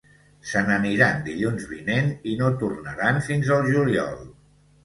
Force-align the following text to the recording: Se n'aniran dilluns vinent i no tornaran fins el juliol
Se 0.51 0.63
n'aniran 0.69 1.19
dilluns 1.27 1.67
vinent 1.73 2.09
i 2.31 2.35
no 2.41 2.49
tornaran 2.63 3.23
fins 3.29 3.53
el 3.59 3.73
juliol 3.77 4.21